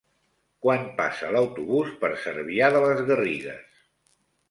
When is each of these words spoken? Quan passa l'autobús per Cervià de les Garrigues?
Quan 0.65 0.87
passa 1.01 1.29
l'autobús 1.35 1.93
per 2.01 2.11
Cervià 2.25 2.73
de 2.79 2.85
les 2.89 3.07
Garrigues? 3.13 3.83